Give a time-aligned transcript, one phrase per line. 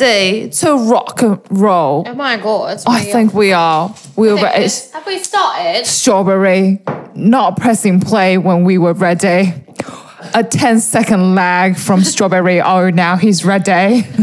[0.00, 2.04] ready to rock and roll.
[2.06, 2.82] Oh my god.
[2.86, 3.94] I think we are.
[4.16, 4.68] We were ready.
[4.92, 5.86] Have we started?
[5.86, 6.82] Strawberry
[7.14, 9.54] not pressing play when we were ready.
[10.34, 12.60] A 10 second lag from Strawberry.
[12.66, 14.06] Oh, now he's ready.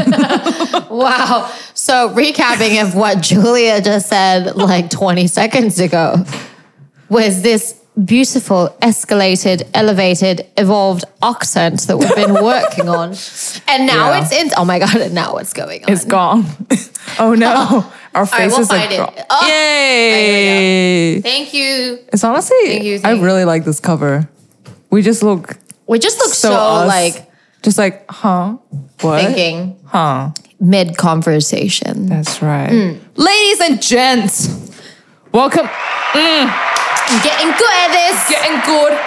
[0.94, 1.52] Wow.
[1.74, 6.24] So recapping of what Julia just said like 20 seconds ago
[7.10, 13.14] was this beautiful, escalated, elevated, evolved accent that we've been working on.
[13.68, 14.21] And now Yeah.
[14.24, 15.92] it's in oh my god, and now what's going on?
[15.92, 16.46] It's gone.
[17.19, 17.86] oh no.
[18.16, 18.97] Our right, faces we'll are find it.
[18.97, 19.25] gone.
[19.29, 21.21] Oh, Yay.
[21.21, 22.00] Thank you.
[22.14, 23.25] It's honestly, you, I thank you.
[23.25, 24.30] really like this cover.
[24.91, 25.57] We just look
[25.88, 27.32] We just look so, so, like
[27.64, 28.57] just like, huh?
[29.02, 29.24] What?
[29.24, 30.32] thinking Huh?
[30.60, 32.05] mid conversation.
[32.08, 32.69] That's right.
[32.69, 32.97] Hmm.
[33.16, 34.47] Ladies and gents,
[35.31, 35.67] welcome.
[37.08, 38.30] I'm getting good at this.
[38.30, 39.00] Getting good.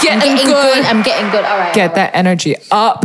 [0.00, 0.74] Getting, getting good.
[0.74, 0.84] good.
[0.86, 1.44] I'm getting good.
[1.44, 1.74] All right.
[1.74, 2.12] Get all right.
[2.12, 3.04] that energy up.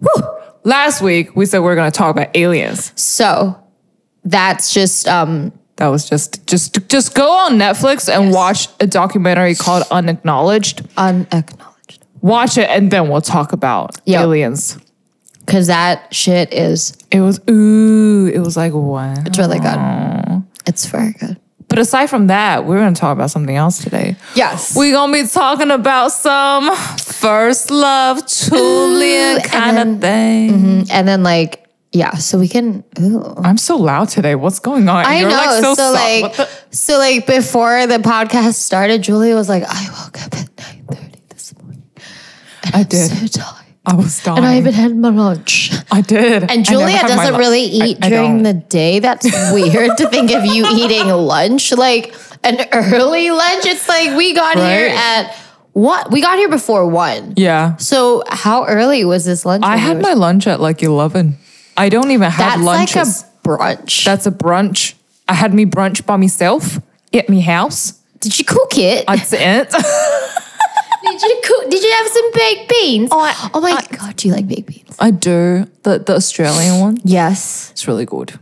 [0.00, 0.22] Whew.
[0.64, 2.92] Last week we said we are going to talk about aliens.
[3.00, 3.56] So
[4.24, 9.54] that's just um That was just just just go on Netflix and watch a documentary
[9.54, 10.86] called Unacknowledged.
[10.96, 12.04] unacknowledged.
[12.20, 14.20] Watch it and then we'll talk about Yep.
[14.22, 14.78] aliens.
[15.46, 19.14] Cause that shit is It was ooh, it was like wow.
[19.24, 20.42] it's really good.
[20.66, 21.38] It's very good.
[21.76, 24.16] But aside from that, we're going to talk about something else today.
[24.34, 24.74] Yes.
[24.74, 30.50] We're going to be talking about some first love, Julia and kind of thing.
[30.52, 33.22] Mm-hmm, and then like yeah, so we can ooh.
[33.44, 34.34] I'm so loud today.
[34.36, 35.04] What's going on?
[35.04, 35.36] I You're know.
[35.36, 39.88] Like so so, like the- so like before the podcast started, Julia was like, I
[40.02, 41.82] woke up at 9:30 this morning.
[42.64, 43.10] I I'm did.
[43.10, 43.65] so tired.
[43.88, 44.38] I was dying.
[44.38, 45.70] And I even had my lunch.
[45.92, 46.50] I did.
[46.50, 48.42] And Julia doesn't really eat I- I during don't.
[48.42, 48.98] the day.
[48.98, 53.64] That's weird to think of you eating lunch, like an early lunch.
[53.64, 55.32] It's like we got here at
[55.72, 56.10] what?
[56.10, 57.34] We got here before one.
[57.36, 57.76] Yeah.
[57.76, 59.62] So how early was this lunch?
[59.64, 61.36] I had my lunch at like 11.
[61.76, 63.22] I don't even have That's lunches.
[63.22, 63.48] like a
[63.84, 64.04] brunch.
[64.04, 64.94] That's a brunch.
[65.28, 66.80] I had me brunch by myself
[67.12, 67.92] at me house.
[68.20, 69.04] Did you cook it?
[69.06, 69.72] That's it.
[71.12, 71.70] did you cook?
[71.70, 73.08] Did you have some baked beans?
[73.12, 74.96] Oh, I- oh my god, do you like baked beans?
[74.98, 75.66] I do.
[75.82, 76.98] The the Australian one.
[77.04, 77.70] Yes.
[77.72, 78.38] It's really good.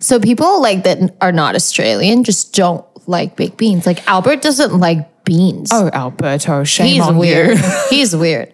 [0.00, 3.86] So people like that are not Australian just don't like baked beans.
[3.86, 5.70] Like Albert doesn't like beans.
[5.72, 7.56] Oh, Alberto, shame He's on weird.
[7.58, 7.64] you.
[7.90, 8.52] He's weird.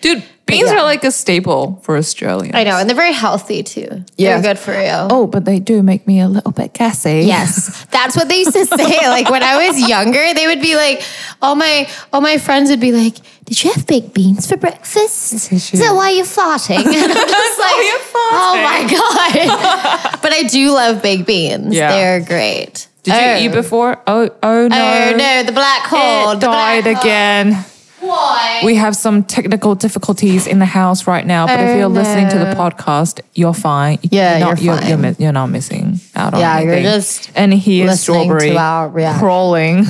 [0.00, 0.78] Dude, beans yeah.
[0.78, 2.54] are like a staple for Australians.
[2.54, 4.04] I know, and they're very healthy too.
[4.16, 4.42] Yes.
[4.42, 5.08] They're good for you.
[5.10, 7.22] Oh, but they do make me a little bit gassy.
[7.26, 8.98] Yes, that's what they used to say.
[9.10, 11.02] Like when I was younger, they would be like,
[11.42, 15.32] all my all my friends would be like, "Did you have baked beans for breakfast?
[15.52, 20.44] Is that why you're farting?" And I'm just like, you're "Oh my god!" but I
[20.44, 21.74] do love baked beans.
[21.74, 21.90] Yeah.
[21.90, 22.88] They're great.
[23.02, 23.36] Did oh.
[23.36, 23.62] you eat oh.
[23.62, 24.02] before?
[24.06, 24.76] Oh, oh no.
[24.76, 26.32] Oh no, the black hole.
[26.32, 27.02] It the black died hole.
[27.02, 27.64] again
[28.09, 28.61] Why?
[28.63, 32.27] We have some technical difficulties in the house right now, but if Oh, you're listening
[32.29, 32.53] to the no.
[32.53, 33.97] podcast, you're fine.
[34.11, 35.01] Yeah, you're, not, you're You're, fine.
[35.01, 36.91] mi- you're not missing out on Yeah, you're anything.
[36.99, 39.19] just and he is listening to strawberry our reaction.
[39.19, 39.87] crawling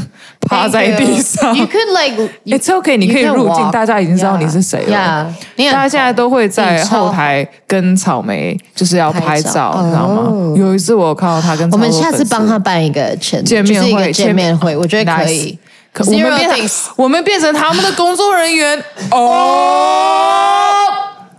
[0.48, 0.96] 趴 Thank 在 you.
[0.98, 1.56] 地上。
[1.58, 2.32] You could like.
[2.46, 3.72] you- It's okay，你 you 可以 can 入境， walk.
[3.72, 4.96] 大家已经知道你是谁了。
[5.34, 5.44] Yeah.
[5.58, 10.54] 你很大家现在都会在后台跟草莓就是要拍拍照照，你知道吗？
[10.56, 15.60] 有一次我有看到他跟我们超多粉丝下次帮他办一个见见面会就是一个见面会，我觉得可 Nice 以。
[15.94, 16.88] 可我们 Zero 变 things.
[16.96, 20.88] 我们变成他们的工作人员哦。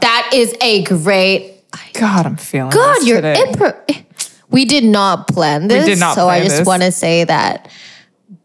[0.00, 1.52] That is a great.
[1.94, 3.34] God, I'm feeling God, this you're today.
[3.42, 3.74] impro.
[4.50, 6.66] We did not plan this, did not so I plan just this.
[6.66, 7.68] want to say that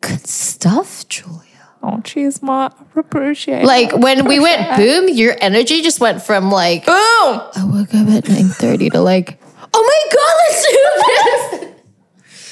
[0.01, 1.39] good stuff, Julia.
[1.83, 3.63] Oh, cheese, ma, appreciate.
[3.65, 6.95] Like when we went boom, your energy just went from like boom.
[6.95, 9.39] I woke up at nine thirty to like,
[9.73, 11.74] oh my god, let's do this.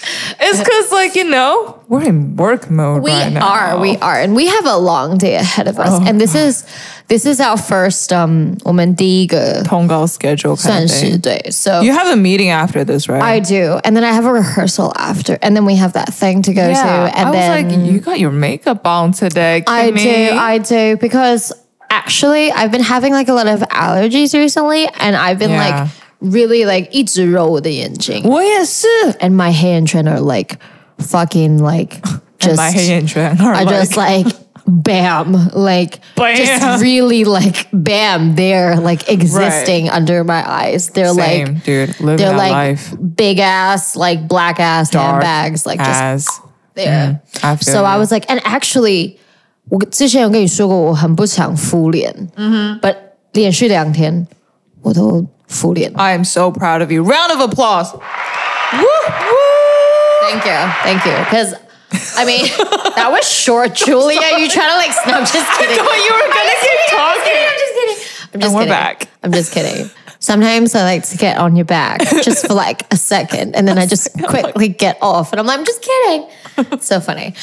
[0.39, 3.45] It's because, like you know, we're in work mode We right now.
[3.45, 5.89] are, we are, and we have a long day ahead of us.
[5.91, 6.63] Oh, and this is
[7.09, 11.21] this is our first um 我们第一个通告 schedule kind 算 of 是 thing.
[11.21, 13.21] 对，so You have a meeting after this, right?
[13.21, 16.41] I do, and then I have a rehearsal after, and then we have that thing
[16.43, 16.81] to go yeah.
[17.09, 19.63] to, and I was then like, you got your makeup on today.
[19.67, 20.03] I Kimmy.
[20.03, 21.51] do, I do, because
[21.89, 25.81] actually I've been having like a lot of allergies recently, and I've been Yeah.
[25.81, 25.89] like
[26.23, 28.87] really like 一直揉我的眼睛我也是。
[29.19, 30.57] and my 黑眼圈 are like
[30.97, 31.97] fucking like
[32.41, 34.35] And just my 黑眼圈 are I like, just like
[34.65, 36.35] bam, like Bam.
[36.37, 40.89] just really like bam, they're like existing under my eyes.
[40.91, 41.99] They're same, like dude.
[41.99, 42.95] Living they're that like life.
[43.15, 46.27] big ass, like black ass Dark handbags, like just as
[46.75, 47.19] there.
[47.41, 47.99] I feel So I you.
[47.99, 49.17] was like, and actually,
[49.69, 52.95] 我之前有跟你说过，我很不想敷脸，嗯 but
[53.33, 54.27] 连续两天
[54.83, 55.92] 我都 敷脸。
[55.96, 57.02] I am so proud of you.
[57.02, 57.92] Round of applause.
[57.92, 60.28] Woo, woo.
[60.30, 61.54] Thank you, thank you, because.
[62.16, 62.44] I mean,
[62.96, 64.18] that was short, Julia.
[64.38, 64.90] You trying to like?
[65.06, 65.78] No, I'm just kidding.
[65.78, 67.22] I thought you were gonna keep I'm just talking.
[67.22, 67.46] kidding.
[67.46, 67.98] I'm just kidding.
[68.34, 69.08] I'm just And we're back.
[69.22, 69.90] I'm just kidding.
[70.23, 73.77] Sometimes I like to get on your back just for like a second and then
[73.77, 75.31] I just quickly get off.
[75.31, 76.27] And I'm like, I'm just kidding.
[76.73, 77.33] It's so funny.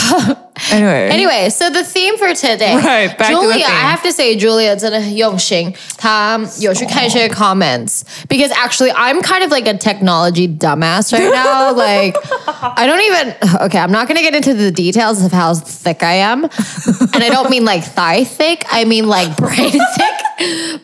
[0.71, 1.09] Anyway.
[1.09, 3.65] Anyway, so the theme for today, Right, back to the Julia, theme.
[3.65, 10.47] I have to say, Julia 真的很用心，她有去看一些 comments because actually I'm kind of like a technology
[10.47, 11.73] dumbass right now.
[11.73, 12.15] like,
[12.77, 13.35] I don't even.
[13.65, 16.45] Okay, I'm not gonna get into the details of how thick I am,
[17.13, 18.63] and I don't mean like thigh thick.
[18.71, 20.15] I mean like brain thick.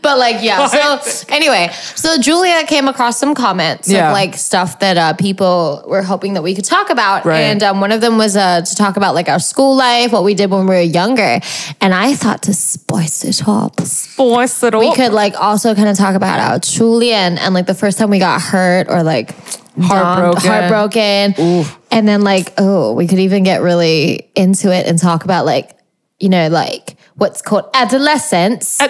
[0.02, 0.66] But like, yeah.
[0.66, 4.08] So anyway, so Julia came across some comments Yeah.
[4.08, 7.40] of like stuff that uh, people were hoping that we could talk about, Right.
[7.40, 10.24] and um, one of them was uh, to talk about like our school life, what
[10.24, 11.40] we did when we were younger.
[11.80, 14.80] And I thought to spice it up, spice it up.
[14.80, 18.10] we could like also kind of talk about our Julian and like the first time
[18.10, 19.28] we got hurt or like
[19.76, 20.50] dumped, Heartbroken.
[20.50, 21.64] heartbroken.
[21.90, 25.70] And then like, oh, we could even get really into it and talk about like,
[26.18, 28.78] you know, like what's called adolescence.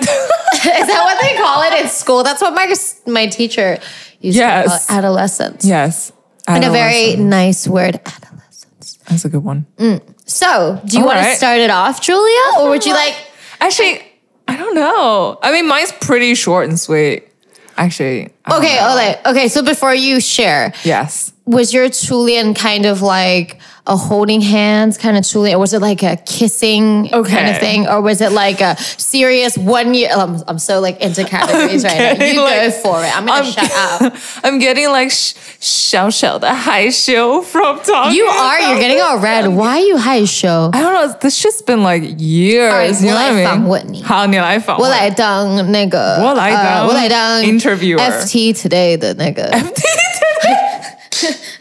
[0.81, 2.23] Is that what they call it in school?
[2.23, 2.73] That's what my
[3.06, 3.79] my teacher
[4.21, 4.65] used Yes.
[4.65, 5.65] to call it, adolescence.
[5.65, 6.12] yes.
[6.47, 8.99] And a very nice word, adolescence.
[9.09, 9.67] That's a good one.
[9.79, 10.03] Mm.
[10.27, 12.41] So, do you All want to start it off, Julia?
[12.59, 13.15] Or would you like
[13.61, 14.03] Actually,
[14.47, 15.39] I don't know.
[15.43, 17.29] I mean, mine's pretty short and sweet.
[17.77, 18.31] Actually.
[18.50, 19.49] Okay, okay, okay.
[19.49, 21.33] So before you share, Yes.
[21.47, 25.83] was your Julian kind of like a holding hands kind of truly, or was it
[25.83, 27.31] like a kissing okay.
[27.31, 30.09] kind of thing, or was it like a serious one year?
[30.11, 32.25] I'm, um, I'm so like into categories I'm right now.
[32.25, 33.15] You like, go for it.
[33.15, 34.15] I'm gonna I'm, shut up.
[34.43, 38.17] I'm getting like sh- shell shell the high show from talking.
[38.17, 38.61] You are.
[38.61, 39.49] You're getting all red.
[39.49, 40.71] Why are you high show?
[40.73, 41.17] I don't know.
[41.21, 43.03] This shit's been like years.
[43.03, 49.83] 你来访问你，好，你来访问，我来当那个，我来当，呃、我来当 uh, interviewer，ET Today 的那个 FT。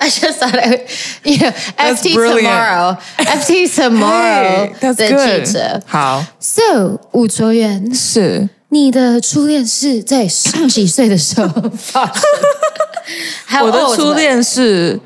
[0.04, 0.82] I just thought I would,
[1.24, 2.42] you know, that's FT brilliant.
[2.44, 2.98] tomorrow.
[3.18, 5.82] FT tomorrow hey, that's 的记者。
[5.88, 6.26] 好。
[6.42, 11.48] So 吳卓源是你的初恋是在十几岁的时候
[11.78, 12.06] 发
[13.50, 13.64] 生？
[13.64, 15.00] 我的初恋是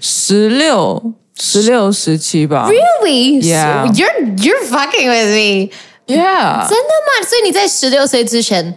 [0.00, 2.70] 十六、十六、十七吧。
[2.70, 3.42] Really?
[3.42, 3.86] Yeah.
[3.86, 5.70] So you're you're fucking with me.
[6.06, 6.66] Yeah.
[6.66, 7.26] 真的吗？
[7.28, 8.74] 所以你在十六岁之前。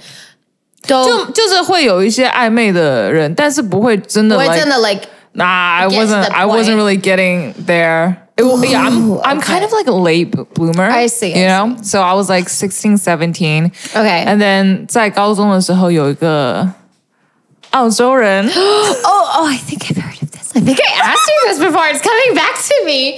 [0.87, 5.03] 都就就是会有一些暧昧的人，但是不会真的不会真的 like
[5.34, 6.26] Nah, I get to wasn't.
[6.26, 6.76] the I wasn't point.
[6.78, 8.22] really getting there.
[8.38, 9.12] It, yeah, I'm.
[9.20, 9.64] I'm kind okay.
[9.64, 10.84] of like a late b- bloomer.
[10.84, 13.72] I see, I You know, so I was like 16, 17.
[13.94, 14.24] Okay.
[14.26, 16.70] And then 在高中的时候有一个
[17.70, 20.52] 澳洲人 Oh, oh, I think I've heard of this.
[20.54, 21.86] I think I asked you this before.
[21.88, 23.16] It's coming back to me.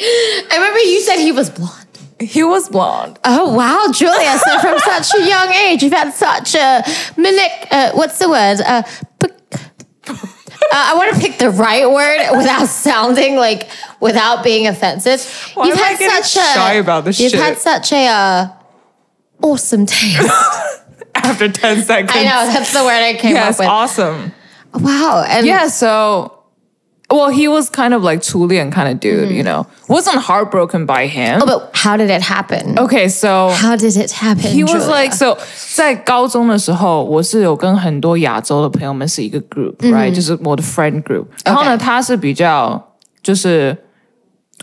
[0.51, 1.87] I remember you said he was blonde.
[2.21, 3.19] he was blonde.
[3.25, 4.39] Oh wow, Julia!
[4.39, 6.83] So from such a young age, you've had such a
[7.17, 7.53] manic.
[7.71, 8.61] Uh, what's the word?
[8.65, 8.83] Uh,
[9.21, 9.35] pic-
[10.09, 10.15] uh,
[10.76, 15.22] I want to pick the right word without sounding like without being offensive.
[15.54, 17.40] Why you've am I had getting such a shy about this You've shit?
[17.40, 18.48] had such a uh,
[19.42, 20.20] awesome taste.
[21.16, 22.12] After 10 seconds.
[22.14, 23.68] I know that's the word I came Yes, up with.
[23.70, 24.32] awesome.
[24.74, 26.33] Wow, and Yeah, so
[27.11, 29.67] well, he was kind of like 初恋 kind of dude, you know.
[29.89, 31.41] Wasn't heartbroken by him.
[31.43, 32.79] oh, but how did it happen?
[32.79, 34.51] okay, so How did it happen?
[34.53, 34.91] He was Julia?
[34.91, 35.39] like so，
[35.75, 41.25] 在高中的时候，我是有跟很多亚洲的朋友们是一个 group，right，、就是我的 friend group。
[41.45, 42.93] 然后呢，他是比较
[43.23, 43.77] 就是。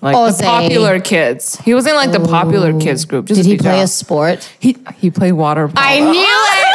[0.02, 0.44] Like the Aussie.
[0.44, 3.28] popular kids, he was in like the popular kids group.
[3.28, 4.40] 就是 Did he 比较 play a sport?
[4.60, 5.74] He he played water polo.
[5.82, 6.69] I knew it.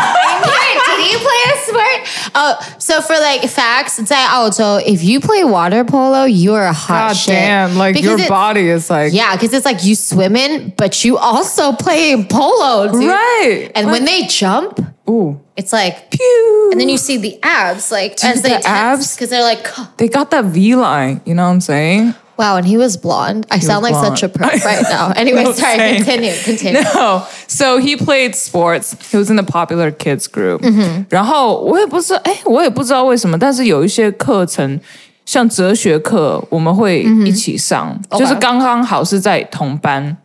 [1.06, 2.32] you play a sport?
[2.36, 6.64] Oh, so for like facts, it's like, oh, so if you play water polo, you're
[6.64, 7.34] a hot God shit.
[7.34, 11.04] damn, like Because your body is like Yeah, because it's like you swim in, but
[11.04, 13.10] you also play polo, dude.
[13.10, 13.72] right.
[13.76, 16.70] And when they jump, Ooh, it's like pew.
[16.72, 19.16] And then you see the abs, like as they the abs?
[19.16, 21.22] because they're like, they got that V line.
[21.26, 22.16] You know what I'm saying?
[22.37, 22.57] wow.
[22.57, 23.47] And he was blonde.
[23.51, 24.19] I sound like blonde.
[24.19, 25.13] such a pro right now.
[25.15, 25.77] Anyway, No, sorry.
[25.77, 25.97] same.
[25.97, 26.35] Continue.
[26.45, 26.83] Continue.
[26.95, 28.97] No, so he played sports.
[29.11, 30.63] He was in the popular kids group.
[30.63, 31.07] Mm-hmm.
[31.11, 34.81] 然后我也不知道，哎，我也不知道为什么，但是有一些课程，
[35.27, 40.17] 像哲学课，我们会一起上，嗯就是刚刚好是在同班，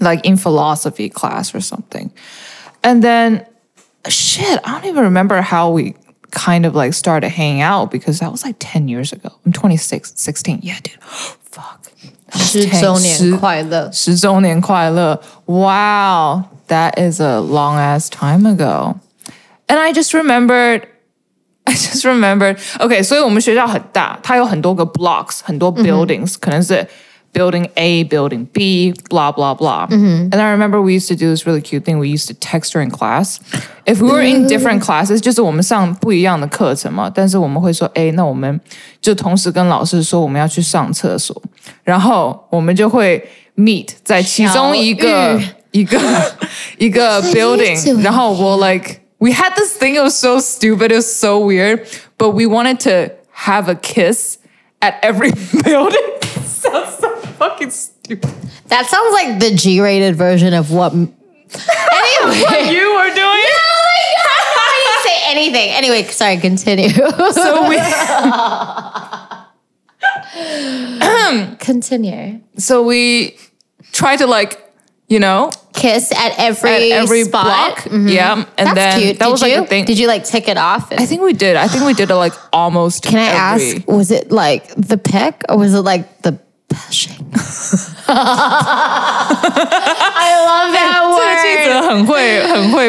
[0.00, 2.10] like in philosophy class or something.
[2.82, 3.46] And then,
[4.04, 5.94] shit, I don't even remember how we
[6.30, 9.30] kind of like started hanging out because that was like 10 years ago.
[9.44, 10.60] I'm 26, 16.
[10.62, 10.98] Yeah, dude.
[11.02, 11.82] Fuck.
[12.30, 13.90] That was 十 10周年十快乐。
[13.92, 15.20] 十周年快乐.
[15.46, 18.98] Wow, that is a long ass time ago.
[19.68, 20.82] And I just remembered,
[21.64, 22.58] I just remembered.
[22.78, 26.86] Okay, 所以我们学校很大，它有很多个 blocks，很多 buildings，、可能是
[27.32, 29.88] building A, building B, blah blah blah.
[29.90, 31.98] And I remember we used to do this really cute thing.
[31.98, 33.40] We used to text her in class.
[33.84, 38.58] If we were in different classes, 就是我们上不一样的课程嘛，但是我们会说，哎，那我们
[39.02, 41.40] 就同时跟老师说我们要去上厕所，
[41.84, 43.22] 然后我们就会
[43.54, 45.98] meet 在其中一个小玉一个
[46.78, 49.94] 一个所 以一组 building，然后 we'll like we had this thing.
[49.94, 50.90] It was so stupid.
[50.90, 51.86] It was so weird.
[52.16, 54.38] But we wanted to have a kiss
[54.80, 55.32] at every
[55.62, 56.00] building.
[56.46, 56.99] Sounds so
[57.41, 58.29] fucking stupid.
[58.67, 60.93] That sounds like the G-rated version of what.
[60.93, 63.49] Anyway, What you were doing?
[64.23, 64.25] I
[64.77, 65.69] didn't say anything.
[65.75, 66.37] Anyway, sorry.
[66.37, 66.87] Continue.
[66.89, 67.77] So we
[71.59, 72.39] continue.
[72.57, 73.37] so we
[73.91, 74.59] tried to like,
[75.09, 77.45] you know, Kiss at every at every spot.
[77.45, 77.77] block.
[77.85, 78.11] Mhm.
[78.13, 78.45] Yeah.
[78.57, 79.19] And That's then cute.
[79.19, 79.55] that Did was you?
[79.55, 79.85] like a thing.
[79.85, 80.91] Did you like tick it off?
[80.93, 81.55] I think we did.
[81.55, 83.03] I think we did it like almost.
[83.03, 83.87] Can I every- ask?
[83.87, 86.39] Was it like the peck or was it like the
[86.71, 87.25] Pashing.
[88.07, 88.11] I
[90.47, 91.81] love that 这个记者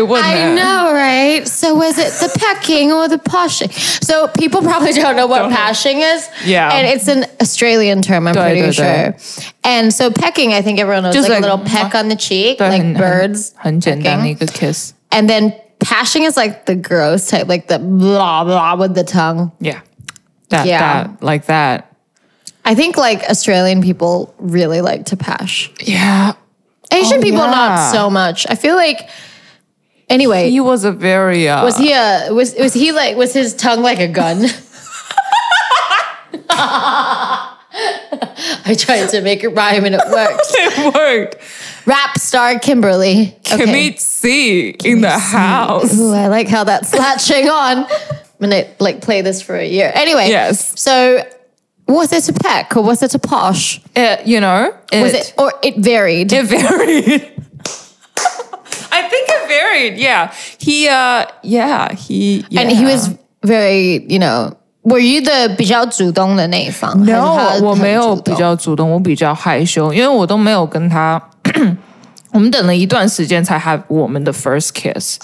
[0.07, 0.23] word.
[0.23, 1.47] I 的，know, right?
[1.47, 3.71] So was it the pecking or the pashing?
[4.03, 6.29] So people probably don't know what pashing is.
[6.45, 6.71] Yeah.
[6.73, 9.15] And it's an Australian term, I'm pretty sure.
[9.65, 12.61] And so pecking, I think everyone knows Just like a little peck on the cheek,
[12.61, 13.55] like birds.
[14.53, 14.95] kiss.
[15.11, 19.53] And then pashing is like the gross type, like the blah blah with the tongue.
[19.61, 19.81] Yeah.
[20.51, 20.81] That Yeah.
[20.81, 21.92] that like that.
[22.65, 25.71] I think like Australian people really like to pash.
[25.81, 26.35] Yeah.
[26.93, 27.51] Asian Oh, people yeah.
[27.51, 28.47] not so much.
[28.49, 29.09] I feel like
[30.09, 33.55] anyway, He was a very uh, was he a was was he like was his
[33.55, 34.45] tongue like a gun?
[38.65, 40.43] I tried to make it rhyme and it worked.
[40.55, 41.37] it worked.
[41.87, 43.37] Rap star Kimberly.
[43.45, 45.99] Can we see in the house?
[45.99, 47.79] Ooh, I like how that's latching on.
[47.87, 47.87] I'm
[48.51, 49.91] gonna like play this for a year.
[49.95, 50.79] Anyway, Yes.
[50.81, 51.27] So
[51.93, 53.81] was it a peck or was it a pash?
[53.95, 56.33] It, you know, it, was it or it varied?
[56.33, 57.23] It varied.
[58.93, 59.99] I think it varied.
[59.99, 60.89] Yeah, he.
[60.89, 62.45] uh Yeah, he.
[62.51, 62.61] Yeah.
[62.63, 63.11] And he was
[63.43, 64.57] very, you know.
[64.85, 71.23] Were you the 比较主动的那一方？No，我没有比较主动，我比较害羞，因为我都没有跟他。
[72.33, 75.19] 我们等了一段时间才 have 我们的 first kiss，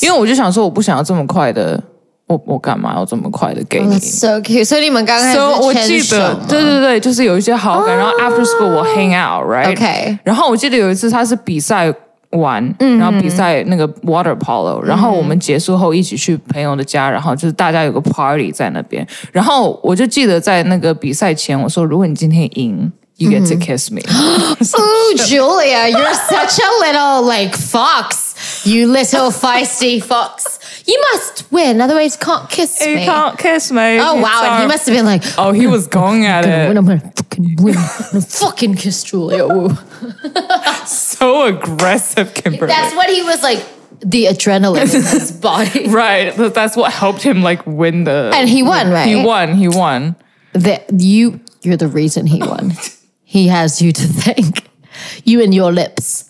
[0.00, 1.82] 因为我就想说我不想要这么快的
[2.30, 4.64] 我我干嘛要这么快的给你 so cute.
[4.64, 11.92] 所以你们刚开始 So 我记得，对对对，就是有一些好感，然后 after school 我 hang out，right？OK 然后我记得有一次他是比赛
[12.30, 22.92] 完，嗯然后比赛那个 water polo，然后我们结束后一起去朋友的家，然后就是大家有个 party 在那边，然后我就记得在那个比赛前我说，如果你今天赢。
[23.22, 24.00] You get to kiss me.
[24.00, 28.32] Ooh, Julia, you're such a little like fox.
[28.64, 30.58] You little feisty fox.
[30.90, 33.04] You must win, otherwise you can't kiss you me.
[33.04, 33.98] can't kiss me.
[34.00, 36.82] Oh wow, and he must have been like, Oh, he was going at "I'm gonna
[36.82, 37.00] win, it.
[37.00, 37.76] I'm gonna fucking win.
[37.76, 39.46] I'm gonna fucking kiss Julia.
[40.86, 42.66] So aggressive, Kimberly.
[42.66, 43.64] That's what he was like.
[44.02, 45.88] The adrenaline in his body.
[45.88, 46.34] right.
[46.34, 48.32] That- That's what helped him like win the.
[48.34, 49.06] And he won, right?
[49.06, 49.54] He won.
[49.54, 50.16] He won.
[50.54, 52.72] that you you're the reason he won.
[53.24, 54.66] he has you to thank.
[55.24, 56.29] You and your lips.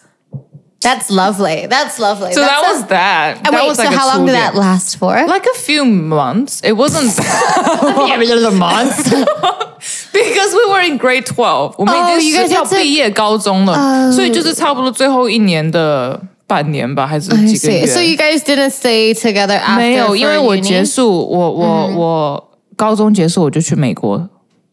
[0.81, 1.65] That's lovely.
[1.67, 2.31] That's lovely.
[2.33, 3.37] So That's that a- was that.
[3.43, 5.15] And that wait, was so like a how long did that 初恋 last for?
[5.25, 6.61] Like a few months.
[6.63, 9.09] It wasn't a month.
[10.13, 11.73] because we were in grade twelve.
[11.77, 17.79] 我们 Oh, 已 you 经 guys 是要 had to- 毕业高中了，所以就是差不多最后一年的半年吧，还是 I 几个 see.
[17.81, 17.87] 月？
[17.87, 20.61] So you guys didn't stay together after 没有， for 因为我 uni?
[20.61, 24.27] 结束，我我我高中结束我就去美国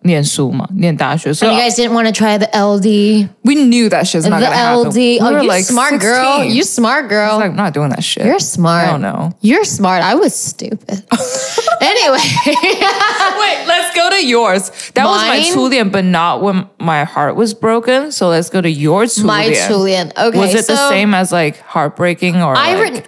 [0.07, 4.25] 念书嘛，念大学，所 And 以 you guys didn't want to try the LD, we knew that shit's
[4.25, 4.89] the not gonna happen.
[4.91, 4.97] LD.
[4.97, 6.39] We Oh, were you like smart girl.
[6.43, 6.51] 16.
[6.57, 7.37] You smart girl.
[7.39, 8.27] like I'm not doing that shit.
[8.27, 8.89] You're smart.
[8.89, 9.31] I don't know.
[9.43, 10.03] You're smart.
[10.03, 11.05] I was stupid.
[11.81, 14.71] anyway, Wait, let's go to yours.
[14.95, 15.53] That was my Mine?
[15.53, 18.11] 初恋, but not when my heart was broken.
[18.11, 19.27] So let's go to your 初恋.
[19.27, 20.13] my Julian.
[20.19, 23.03] Okay, Was it the so same as like heartbreaking or I like, re-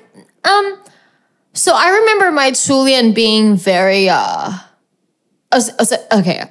[0.45, 0.79] um.
[1.55, 4.53] So I remember my Julian being very uh.
[5.51, 6.43] uh, uh, Okay,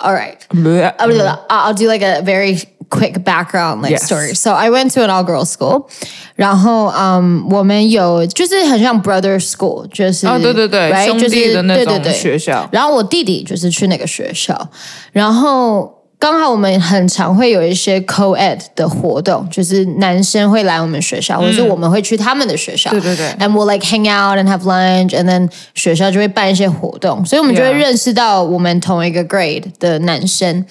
[0.00, 0.38] all right.
[0.50, 0.92] Bleh.
[0.98, 2.58] I'll I'll do like a very
[2.90, 4.04] quick background like Yes.
[4.04, 4.34] story.
[4.34, 5.88] So I went to an all girls school，
[6.36, 11.06] 然后嗯，我们有就是很像 brother school，就是哦，对对对， right？
[11.06, 12.68] 兄弟就是的那种对对对学校。
[12.72, 14.68] 然后我弟弟就是去那个学校，
[15.12, 15.92] 然后。
[16.19, 22.91] 刚好我们很常会有一些 co-ed 的活动，就是男生会来我们学校，或者是我们会去他们的学校。
[22.91, 30.65] 对对对 And we'll like hang out and have lunch, and then 学校就会办一些活动，所以我们就会认识到我们同一个 grade 的男生。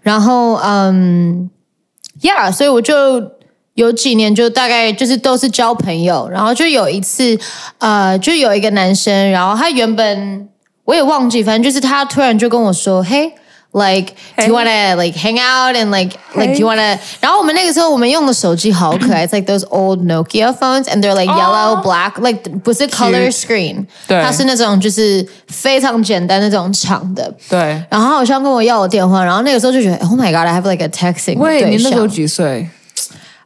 [0.00, 1.50] 然后嗯
[2.22, 3.32] ，Yeah，所以我就
[3.74, 7.36] 有几年就大概就是都是交朋友，然后就有一次
[7.78, 10.48] 呃，就有一个男生，然后他原本
[10.84, 13.32] 我也忘记，反正就是他突然就跟我说，嘿。
[13.73, 14.51] Like, do you Hey.
[14.51, 16.97] wanna like hang out and like like do you wanna？
[17.21, 23.31] 然后我们那个时候我们用的手机好可爱，It's like those old Nokia phones and they're like yellow, black, like 不是 color Cute.
[23.31, 27.31] screen，对它是那种就是非常简单那种长的。
[27.47, 27.59] 对。
[27.91, 32.09] 然后他好像跟我要我电话，然后那个时候就觉得，Oh my god, I have like a texting 喂，对你那时候象。
[32.09, 32.67] 几岁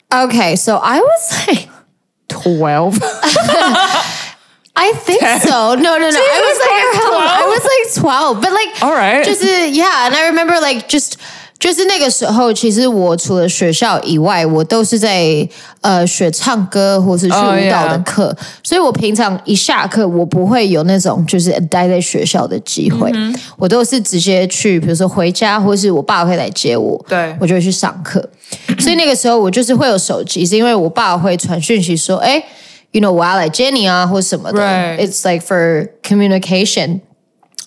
[0.09, 1.67] Okay, so I was like,
[2.29, 2.97] ？Twelve。
[4.80, 5.74] I think so.
[5.74, 6.20] No, no, no.
[6.20, 7.20] I was like, like 12?
[7.20, 9.24] I was like twelve, but like, All right.
[9.24, 10.06] 就是 yeah.
[10.06, 11.14] And I remember like just
[11.58, 15.48] 就是那个时候，其实我除了学校以外，我都是在
[15.80, 23.12] 呃学唱歌或是去 Oh, 舞蹈的.课所以我平常一下课，我不会有那种就是待在学校的机会
[23.56, 28.24] 我都是直接去，比如说回家，或是我爸会来接我，对我就会去上课。
[28.78, 32.40] 所以那个时候我就是会有手机，是因为我爸会传讯息说，哎
[32.92, 34.60] ，you know 我要来接你啊，或什么的。
[34.98, 37.00] It's like for communication。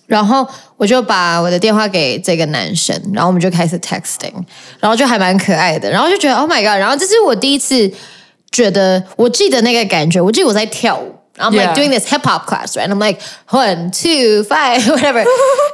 [0.07, 4.33] 然后我就把我的电话给这个男生，然后我们就开始 texting，
[4.81, 6.77] 然后就还蛮可爱的，然后就觉得 Oh my god！
[6.79, 7.89] 然后这是我第一次
[8.51, 11.15] 觉得，我记得那个感觉，我记得我在跳舞。
[11.40, 11.74] I'm like Yeah.
[11.74, 12.84] doing this hip hop class, right?
[12.84, 13.20] And I'm like
[13.50, 15.20] one, two, five, whatever.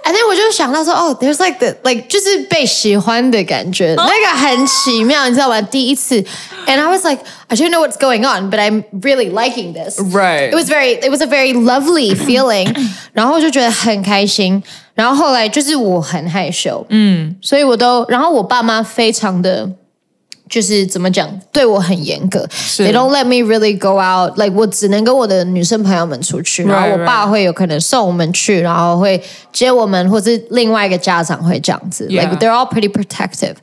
[0.05, 5.63] and then 我就想到说，哦、oh,，there's like the like 就是被喜欢的感觉，那个 很奇妙，你知道吗？
[5.63, 6.21] 第一次，
[6.67, 10.01] and I was like, I don't know what's going on, but I'm really liking this.
[10.01, 10.51] Right.
[10.51, 12.75] It was very, it was a very lovely feeling.
[13.13, 14.63] 然后我就觉得很开心。
[14.95, 19.71] 然后后来就是我很害羞，嗯，所以我都，然后我爸妈非常的。
[20.49, 22.47] 就是怎么讲，对我很严格。
[22.77, 24.37] They don't let me really go out.
[24.39, 32.07] Like 我只能跟我的女生朋友们出去，然后我 Right, 爸会有可能送我们去，然后会接我们，或是另外一个家长会这样子。
[32.09, 32.29] Yeah.
[32.29, 33.55] Like they're all pretty protective.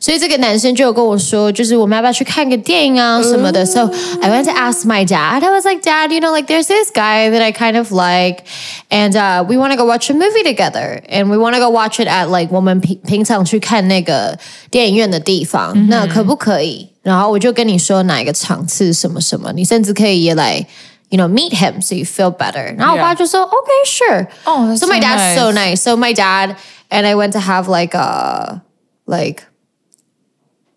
[0.00, 3.66] 所以这个男生就有跟我说，就是我们要不要去看个电影啊什么的。
[3.66, 3.90] So
[4.22, 5.44] I went to ask my dad.
[5.44, 8.44] I was like, Dad, you know, like there's this guy that I kind of like,
[8.88, 11.68] and uh, we want to go watch a movie together, and we want to go
[11.68, 14.38] watch it at like 我们平平常去看那个
[14.70, 15.74] 电影院的地方。
[15.88, 16.88] 那可 不可以？
[17.02, 20.66] 然后我就跟你说哪一个场次什么什么，你甚至可以也来。
[21.12, 22.72] You know, meet him so you feel better.
[22.78, 24.28] 然后我爸就说 Okay, sure.
[24.44, 25.54] Oh, that's so my so dad's so nice.
[25.54, 25.82] nice.
[25.82, 26.54] So my dad
[26.88, 28.62] and I went to have like a
[29.06, 29.42] like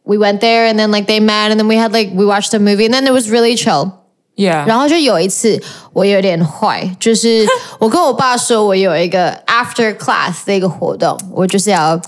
[0.04, 2.52] we went there and then like they met and then we had like we watched
[2.56, 3.92] a movie and then it was really chill.
[4.36, 4.66] Yeah.
[4.66, 5.62] 然后就有一次
[5.94, 7.46] 我有点坏，就是
[7.78, 12.02] 我跟我爸说我有一个 after class 的一个活动，我就是要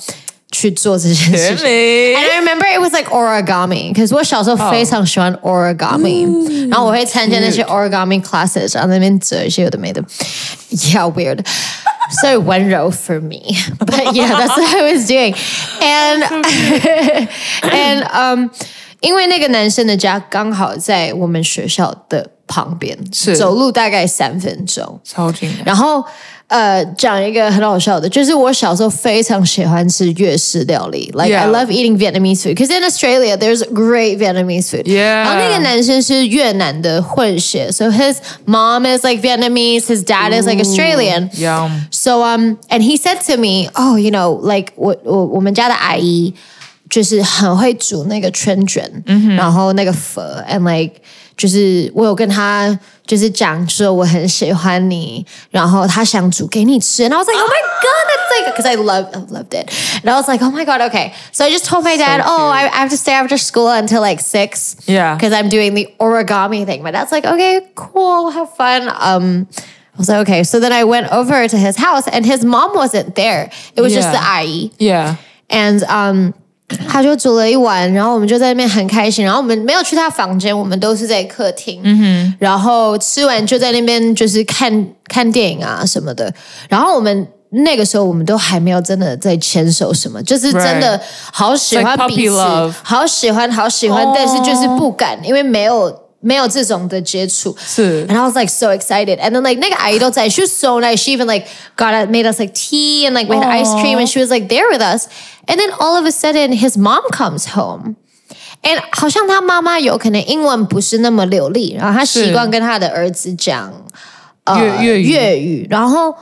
[0.60, 1.66] 去做这件事情。
[1.66, 10.02] And I remember it was like origami because 我小时候非常喜欢 origami，、然后我会参加那些 origami classes，然后在那边折一些有的没的，
[10.72, 13.42] yeah weird。So 温 柔 for me,
[13.80, 15.36] but yeah, that's what I was doing,
[15.82, 16.24] and
[17.64, 18.50] and um,
[19.00, 25.00] 因为那个男生的家刚好在我们学校的旁边，是走路大概三分钟。
[25.04, 25.64] 超近的。
[25.66, 26.06] 然后
[26.51, 31.43] 呃，讲一个很好笑的，就是我小时候非常喜欢吃越式料理，like yeah.
[31.43, 32.57] I love eating Vietnamese food.
[32.57, 34.83] Because in Australia, there's great Vietnamese food.
[34.83, 35.23] Yeah.
[35.23, 41.31] 然后那个男生是越南的混血，so his mom is like Vietnamese, his dad is like Australian.
[41.35, 41.87] Yum.
[41.93, 46.35] So um, and he said to me, oh, you know, like 我我我们家的阿姨
[46.89, 49.37] 就是很会煮那个春卷，mm hmm.
[49.37, 50.95] 然后那个粉，and like。
[51.40, 59.70] 就是我有跟他就是讲说我很喜欢你，然后他想煮给你吃，and I was like, oh my god, that's like because I love I loved it,
[60.04, 61.14] and I was like, oh my god, okay.
[61.32, 62.74] So I just told my dad, So oh, I, cute.
[62.74, 65.16] I have to stay after school until like six, Yeah.
[65.16, 66.84] because I'm doing the origami thing.
[66.84, 68.90] My dad's like, okay, cool, have fun.
[69.00, 69.48] Um.
[69.94, 70.44] I was like, okay.
[70.44, 73.50] So then I went over to his house and his mom wasn't there.
[73.78, 74.12] It was just Yeah.
[74.12, 74.72] the 阿姨。
[74.78, 75.16] Yeah.
[75.50, 76.34] And um
[76.89, 79.25] 他就煮了一碗，然后我们就在那边很开心。
[79.25, 81.81] 然后我们没有去他房间，我们都是在客厅。
[82.39, 86.33] 然后吃完就在那边就是看看电影啊什么的。
[86.69, 91.01] 然后我们那个时候我们都还没有真的在牵手什么，就是真的
[91.33, 97.57] 好喜欢彼此好喜欢好喜欢，但是就是不敢，因为没有没有这种的接触。
[97.59, 99.19] 是，and I was like so excited.
[99.19, 100.99] And then like 那个阿姨都在，she was so nice.
[100.99, 104.07] She even like got it, made us like tea and like we ice cream, and
[104.07, 105.09] she was like there with us.
[105.47, 107.97] And then all of a sudden, his mom comes home.
[108.63, 113.73] And 好像他妈妈有可能英文不是那么流利，然后他习惯跟他的儿子讲
[114.45, 116.15] 呃越越语，然后。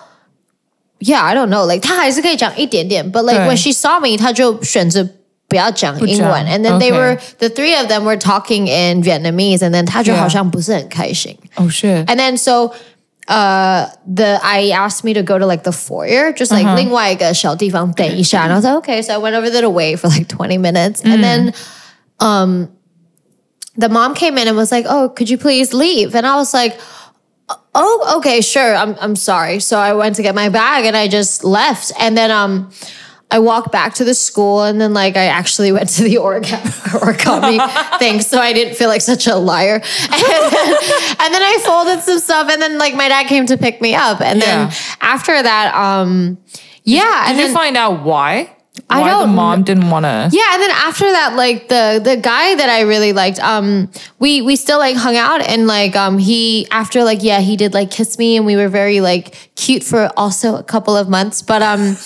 [1.00, 1.64] Yeah, I don't know.
[1.64, 5.08] Like 他还是可以讲一点点，but like when she saw me，他就选择
[5.47, 6.45] 不要讲英文。
[6.45, 6.97] 讲 And then they Okay.
[6.97, 10.17] were the three of them were talking in Vietnamese, and then 他就 Yeah.
[10.19, 11.37] 好像不是很开心。
[11.55, 12.05] Oh shit.
[12.05, 12.73] And then so
[13.27, 18.45] uh the I asked me to go to like the foyer, just like 另外一个小地方等一下.
[18.47, 19.01] And I was like, okay.
[19.01, 21.01] So I went over there to wait for like 20 minutes.
[21.03, 21.53] And then
[22.19, 22.69] um
[23.77, 26.15] the mom came in and was like, Oh, could you please leave?
[26.15, 26.77] And I was like,
[27.75, 28.75] Oh, okay, sure.
[28.75, 29.59] I'm I'm sorry.
[29.59, 31.91] So I went to get my bag and I just left.
[31.99, 32.69] And then um
[33.30, 37.98] I walked back to the school and then like I actually went to the origami
[37.98, 38.20] thing.
[38.22, 39.74] So I didn't feel like such a liar.
[39.74, 40.74] And then,
[41.20, 43.94] and then I folded some stuff and then like my dad came to pick me
[43.94, 44.20] up.
[44.22, 46.38] And then after that, um
[46.84, 47.24] yeah.
[47.26, 48.56] and Did then you find out why?
[48.90, 50.28] I why the don't mom didn't want to.
[50.32, 54.42] Yeah, and then after that, like the the guy that I really liked, um, we
[54.42, 57.90] we still like hung out and like um he after like yeah he did like
[57.90, 61.62] kiss me and we were very like cute for also a couple of months, but
[61.62, 61.96] um,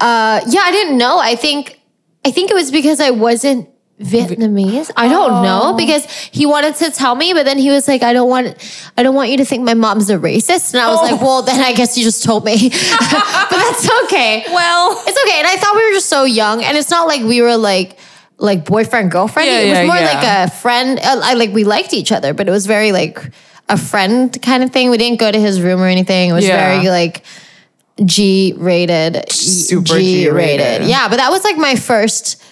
[0.00, 1.18] uh yeah I didn't know.
[1.18, 1.80] I think
[2.24, 3.68] I think it was because I wasn't
[4.02, 4.90] Vietnamese.
[4.96, 8.12] I don't know because he wanted to tell me, but then he was like, "I
[8.12, 8.56] don't want,
[8.96, 11.42] I don't want you to think my mom's a racist." And I was like, "Well,
[11.42, 14.44] then I guess you just told me." but that's okay.
[14.48, 15.38] Well, It's okay.
[15.38, 16.62] And I thought we were just so young.
[16.62, 17.98] And it's not like we were like
[18.38, 19.48] like boyfriend girlfriend.
[19.48, 20.12] Yeah, it was yeah, more yeah.
[20.12, 20.98] like a friend.
[20.98, 23.20] Uh, I like we liked each other, but it was very like
[23.68, 24.90] a friend kind of thing.
[24.90, 26.30] We didn't go to his room or anything.
[26.30, 27.24] It was very like
[28.04, 30.88] G rated, Super G-rated.
[30.88, 32.42] Yeah, but that was like my first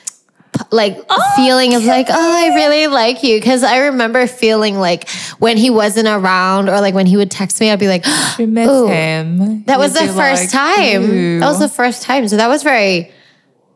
[0.70, 0.98] like
[1.36, 5.08] feeling of like oh I really like you because I remember feeling like
[5.38, 8.04] when he wasn't around or like when he would text me I'd be like
[8.38, 8.86] you miss Ooh.
[8.86, 9.64] him.
[9.64, 11.02] that was the first like, time.
[11.02, 12.28] "Ew." That was the first time.
[12.28, 13.10] So that was very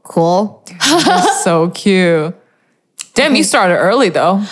[0.03, 0.65] cool.
[1.43, 2.35] so cute.
[3.15, 4.43] Damn, you started early though.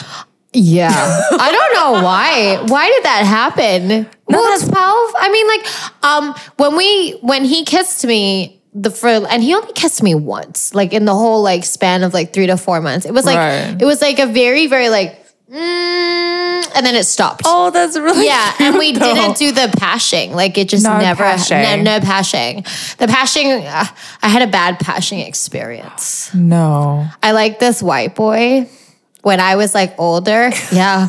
[0.53, 0.91] Yeah.
[1.31, 2.63] I don't know why.
[2.69, 3.89] Why did that happen?
[4.29, 4.71] No, well, 12.
[5.19, 9.73] I mean, like, um, when we when he kissed me, the for and he only
[9.75, 13.05] kissed me once, like in the whole like span of like three to four months.
[13.07, 13.77] It was like Right.
[13.81, 15.19] it was like a very, very like
[15.51, 17.43] mm, and then it stopped.
[17.45, 20.33] Oh, that's really Yeah, and we didn't do the pashing.
[20.35, 21.61] Like it just No never pashing.
[21.61, 22.63] no no pashing.
[22.99, 23.85] The pashing uh,
[24.23, 26.33] I had a bad pashing experience.
[26.35, 27.07] no.
[27.23, 28.69] I like this white boy
[29.23, 30.51] when I was like older.
[30.73, 31.09] Yeah.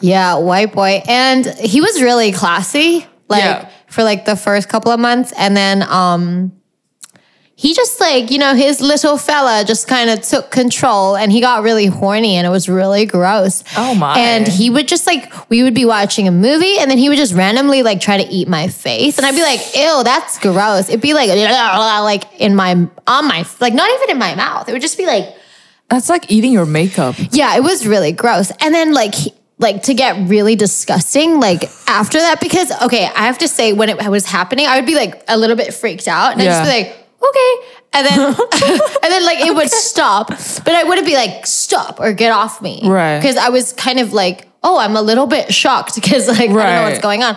[0.00, 1.02] Yeah, white boy.
[1.06, 3.06] And he was really classy.
[3.28, 3.68] Like Yeah.
[3.88, 5.32] for like the first couple of months.
[5.38, 6.52] And then um
[7.62, 11.40] he just like, you know, his little fella just kind of took control and he
[11.40, 13.62] got really horny and it was really gross.
[13.76, 14.18] Oh, my.
[14.18, 17.18] And he would just like, we would be watching a movie and then he would
[17.18, 19.16] just randomly like try to eat my face.
[19.16, 20.88] And I'd be like, ew, that's gross.
[20.88, 22.72] It'd be like, like in my,
[23.06, 24.68] on my, like not even in my mouth.
[24.68, 25.32] It would just be like,
[25.88, 27.14] That's like eating your makeup.
[27.30, 28.50] yeah, it was really gross.
[28.60, 33.26] And then like he- like to get really disgusting like after that because okay, I
[33.26, 36.08] have to say when it was happening, I would be like a little bit freaked
[36.08, 37.66] out and I'd just be like, okay.
[37.94, 38.18] And then
[39.02, 42.60] and then like it would stop, but I wouldn't be like stop or get off
[42.62, 42.80] me.
[42.84, 43.18] Right.
[43.18, 46.46] Because I was kind of like, oh, I'm a little bit shocked because like I
[46.46, 46.88] don't know Right.
[46.88, 47.36] what's going on.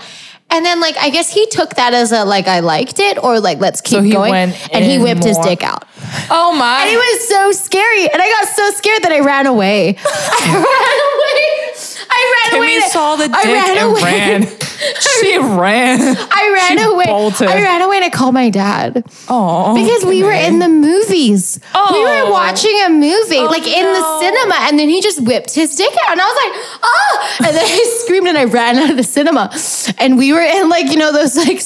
[0.52, 3.40] And then like I guess he took that as a like I liked it or
[3.40, 4.30] like let's keep he going.
[4.32, 5.44] went and he in whipped his more.
[5.46, 5.86] dick out.
[6.30, 6.84] Oh my.
[6.84, 8.04] And it was so scary.
[8.10, 9.96] And I got so scared that I ran away.
[10.06, 11.65] I ran away.
[12.10, 12.68] I ran away.
[12.80, 14.02] Kimmy saw the dick I ran and away.
[14.02, 14.42] ran.
[15.00, 16.00] she ran.
[16.32, 17.06] I ran She away.
[17.06, 17.48] bolted.
[17.48, 21.60] I ran away and I called my dad Oh, because we were in the movies.
[21.74, 22.32] We were Oh.
[22.32, 25.94] watching a movie, oh, like in the cinema, and then he just whipped his dick
[26.06, 27.36] out, and I was like, oh!
[27.48, 29.52] And then I screamed and I ran out of the cinema,
[29.98, 31.62] and we were in like you know those like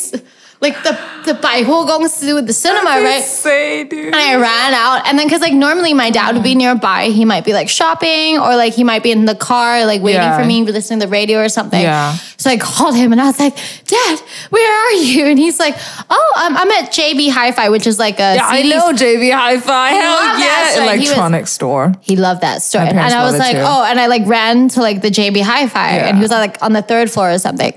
[0.61, 0.91] like the
[1.25, 3.21] the Baihu do with the cinema, That's right?
[3.21, 4.07] Insane, dude.
[4.07, 7.25] And I ran out, and then because like normally my dad would be nearby, he
[7.25, 10.37] might be like shopping or like he might be in the car, like waiting yeah.
[10.37, 11.81] for me, listening to the radio or something.
[11.81, 12.17] Yeah.
[12.39, 15.25] So I called him and I was like, Dad, where are you?
[15.27, 15.75] And he's like,
[16.09, 19.31] Oh, I'm, I'm at JB Hi Fi, which is like a Yeah, I know JB
[19.33, 19.89] Hi-Fi.
[19.89, 20.83] Hell yeah, store.
[20.93, 21.93] He was- electronic store.
[22.01, 22.81] He loved that store.
[22.81, 23.61] And I was like, too.
[23.63, 26.07] oh, and I like ran to like the JB Hi-Fi Yeah.
[26.07, 27.73] and he was like on the third floor or something.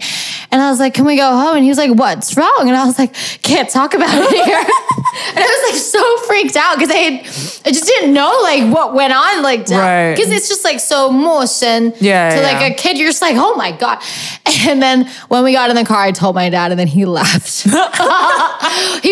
[0.52, 1.56] And I was like, can we go home?
[1.56, 2.60] And he was like, what's wrong?
[2.68, 4.58] And I was like, can't talk about it here.
[5.34, 7.14] and I was like so freaked out because I had,
[7.66, 10.14] I just didn't know like what went on like Right.
[10.14, 12.96] because it's just like so motion Yeah, to like a kid.
[12.98, 13.98] You're just like, oh my God.
[14.68, 17.04] And then when we got in the car, I told my dad and then he
[17.04, 17.62] laughed.
[17.64, 17.70] he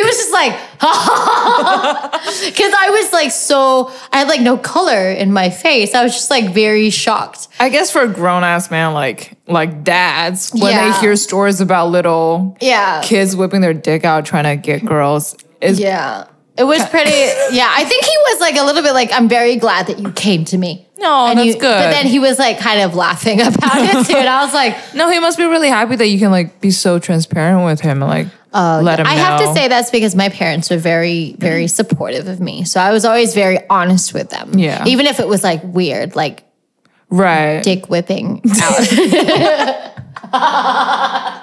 [0.02, 5.50] was just like, because I was like so I had like no color in my
[5.50, 5.94] face.
[5.94, 7.48] I was just like very shocked.
[7.58, 10.92] I guess for a grown ass man like like dads, when Yeah.
[10.92, 13.00] they hear stories about little Yeah.
[13.02, 16.26] kids whipping their dick out trying to get girls, is Yeah.
[16.56, 17.10] It was pretty
[17.56, 17.68] yeah.
[17.70, 20.44] I think he was like a little bit like, I'm very glad that you came
[20.46, 20.86] to me.
[21.00, 21.62] No, And that's you- good.
[21.62, 24.16] But then he was like kind of laughing about it too.
[24.16, 26.70] And I was like, no, he must be really happy that you can like be
[26.70, 29.22] so transparent with him and like let him I know.
[29.22, 32.64] have to say that's because my parents are very, very supportive of me.
[32.64, 34.58] So I was always very honest with them.
[34.58, 34.84] Yeah.
[34.86, 36.44] Even if it was like weird, like
[37.08, 37.62] right.
[37.62, 38.76] dick whipping out.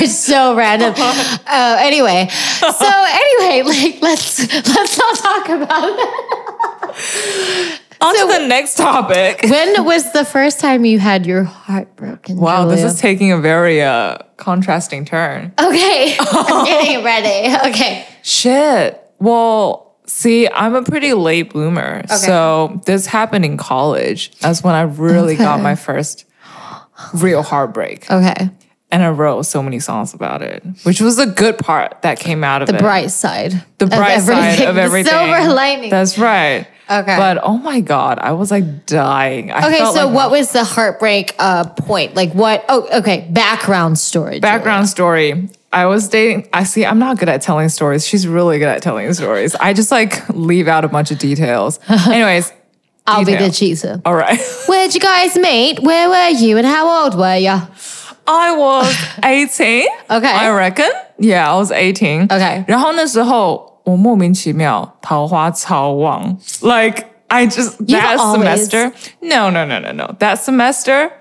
[0.00, 0.94] it's so random.
[0.96, 7.80] Uh, anyway, so anyway, like let's let's not talk about that.
[8.02, 9.40] On to the next topic.
[9.48, 12.36] When was the first time you had your heart broken?
[12.36, 15.52] Wow, this is taking a very uh contrasting turn.
[15.58, 16.16] okay.
[16.20, 17.54] I'm getting ready.
[17.70, 18.06] Okay.
[18.22, 18.98] Shit.
[19.20, 22.06] Well, see, I'm a pretty late bloomer.
[22.08, 24.36] So this happened in college.
[24.40, 26.24] That's when I really got my first
[27.14, 28.10] real heartbreak.
[28.10, 28.50] Okay.
[28.90, 32.44] And I wrote so many songs about it, which was a good part that came
[32.44, 32.80] out of The it.
[32.80, 33.64] bright side.
[33.78, 35.10] the bright side of The everything.
[35.10, 35.88] silver lining.
[35.90, 36.66] That's right.
[36.91, 37.17] Okay.
[37.17, 39.51] But oh my god, I was like dying.
[39.51, 42.15] I okay, felt so like what was the heartbreak uh, point?
[42.15, 42.63] Like what?
[42.69, 43.27] Oh, okay.
[43.29, 44.39] Background story.
[44.39, 45.49] background story?
[45.73, 46.47] I was dating.
[46.53, 46.85] I see.
[46.85, 48.07] I'm not good at telling stories.
[48.07, 49.53] She's really good at telling stories.
[49.55, 51.79] I just like leave out a bunch of details.
[51.89, 52.53] Anyways,
[53.05, 53.47] I'll be detail.
[53.47, 54.01] the cheater.
[54.05, 54.39] all right.
[54.67, 55.81] Where'd you guys meet?
[55.81, 56.57] Where were you?
[56.57, 57.61] And how old were you?
[58.29, 59.87] I was 18.
[60.09, 60.27] Okay.
[60.27, 60.89] I reckon.
[61.17, 62.27] Yeah, I was 18.
[62.31, 62.65] Okay.
[62.67, 66.37] 然后那时候 我莫名其妙桃花超旺.
[66.61, 68.91] Like I just that always- semester.
[69.21, 70.15] No, no, no, no, no.
[70.19, 71.11] That semester.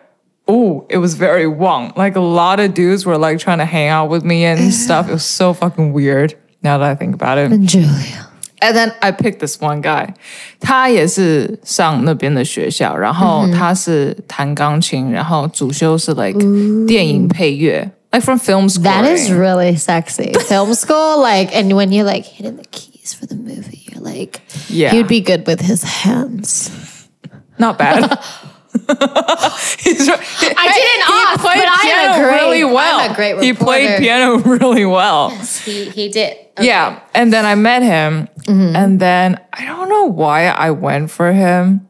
[0.48, 1.92] Ooh, it was very wrong.
[1.96, 5.08] Like a lot of dudes were like trying to hang out with me and stuff.
[5.08, 6.34] It was so fucking weird.
[6.62, 7.50] Now that I think about it.
[7.66, 8.28] Julia.
[8.62, 10.14] And then I picked this one guy，
[10.60, 16.38] 他也是上那边的学校，然后他是弹钢琴，然后主修是 like
[16.86, 18.83] 电影配乐 ，like from film school.
[18.83, 20.33] That is really sexy.
[20.47, 24.41] Film school, like, and when you're like hitting the keys for the movie, you're like,
[24.67, 24.91] Yeah.
[24.91, 27.09] he'd be good with his hands.
[27.57, 28.19] not bad.
[28.89, 32.99] I didn't ask, played but I'm a piano really well.
[32.99, 35.29] I'm a great he played piano really well.
[35.31, 36.37] Yes, He he did.
[36.59, 37.01] Yeah.
[37.13, 38.27] And then I met him.
[38.43, 38.75] Mm-hmm.
[38.75, 41.87] And then I don't know why I went for him.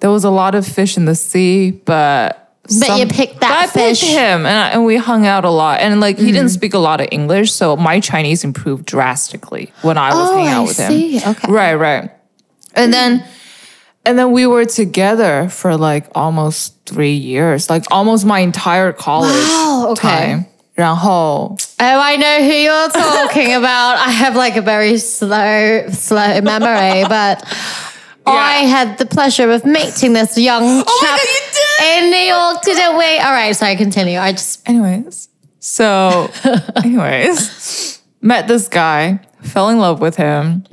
[0.00, 2.45] There was a lot of fish in the sea, but.
[2.80, 4.02] But you picked that but I picked fish.
[4.02, 4.18] Mm-hmm.
[4.18, 5.80] him and, I, and we hung out a lot.
[5.80, 7.52] And like he didn't speak a lot of English.
[7.52, 11.18] So my Chinese improved drastically when I was Oh, hanging out I with see.
[11.18, 11.30] him.
[11.30, 11.52] Okay.
[11.52, 12.10] Right, right.
[12.74, 13.24] And then.
[14.04, 19.32] And then we were together for like almost three years, like almost my entire college
[19.34, 20.08] Wow, okay.
[20.08, 20.46] time.
[20.76, 23.96] 然后 Oh, I know who you're talking about.
[23.96, 27.42] I have like a very slow, slow memory, but
[28.26, 31.26] I had the pleasure of meeting this young Oh chap God,
[31.78, 32.04] you did!
[32.04, 33.18] in New York, didn't we?
[33.18, 34.18] All right, sorry, continue.
[34.18, 35.28] I just anyways,
[35.60, 36.30] so
[36.84, 40.64] anyways, met this guy, fell in love with him.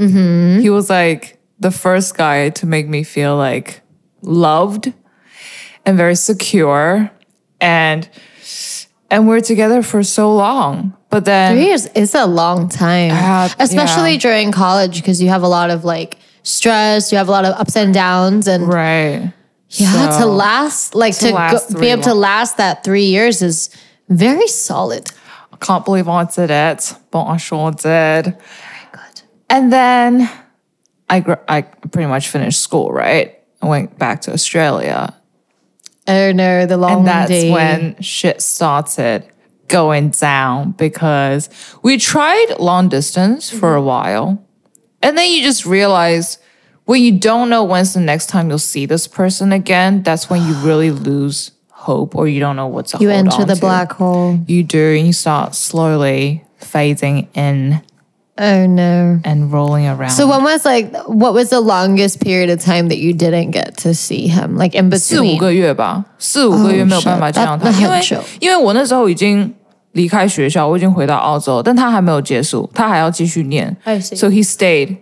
[0.61, 3.81] He was like the first guy to make me feel like
[4.21, 4.93] loved
[5.85, 7.11] and very secure,
[7.59, 8.09] and
[9.09, 10.95] and we're together for so long.
[11.09, 14.19] But then three years is a long time, Uh, especially yeah.
[14.19, 17.53] during college because you have a lot of like stress, you have a lot of
[17.59, 19.31] ups and downs, and right.
[19.73, 23.69] Yeah, to last like to, last go, be able to last that three years is
[24.09, 25.11] very solid.
[25.51, 27.81] I can't believe I did it, but I sure did.
[27.81, 28.35] Very
[28.91, 29.21] good.
[29.49, 30.29] And then
[31.09, 33.39] I gr- I pretty much finished school, right?
[33.61, 35.13] I went back to Australia.
[36.07, 37.51] Oh no, the long And that's day.
[37.51, 39.25] when shit started
[39.67, 41.49] going down because
[41.81, 43.87] we tried long distance for a mm-hmm.
[43.87, 44.47] while.
[45.01, 46.37] And then you just realize
[46.84, 50.42] when you don't know when's the next time you'll see this person again, that's when
[50.46, 53.54] you really lose hope or you don't know what to you hold enter on the
[53.54, 53.60] to.
[53.60, 54.38] black hole.
[54.46, 57.82] You do, and you start slowly fading in
[58.40, 59.20] Oh no.
[59.24, 60.10] and rolling around.
[60.10, 63.76] So when was like what was the longest period of time that you didn't get
[63.78, 64.56] to see him?
[64.56, 65.38] Like in 四五 between?
[65.38, 69.52] 个月吧，四五个月没有办法见到他，那因为很久因为我那时候已经
[69.92, 74.16] 离开学校，我已经回到澳洲，但他还没有结束，他还要继续念 I see.
[74.16, 74.98] So he stayed,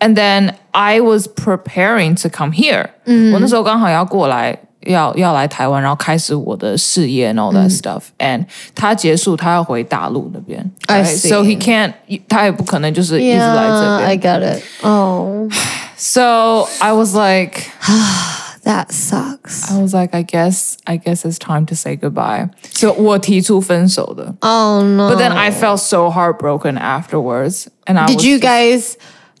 [0.00, 4.58] and then I was preparing to come here、我嗯那时候刚好要过来。
[4.86, 11.06] 要要来台湾，然后开始我的事业 and all 嗯 that stuff、and 他结束，他要回大陆那边 I right?
[11.06, 11.28] see.
[11.28, 11.92] So he can't，
[12.26, 14.08] 他也不可能就是一直来这 Yeah, 边。
[14.08, 14.62] I got it.
[14.80, 15.50] Oh,
[15.98, 17.60] So I was like,
[18.64, 19.70] that sucks.
[19.70, 22.48] I was like, I guess, I guess it's time to say goodbye.
[22.72, 25.10] So 我提出分手的 Oh no.
[25.10, 28.94] but then I felt so heartbroken afterwards, and I did was you just- guys